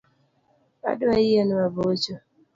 [0.91, 2.13] Adwa yien mabocho